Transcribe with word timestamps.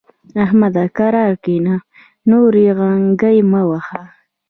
احمد؛ 0.43 0.75
کرار 0.97 1.33
کېنه 1.43 1.75
ـ 1.79 1.83
نورې 2.29 2.65
غنګۍ 2.77 3.37
مه 3.51 3.61
وهه. 3.69 4.01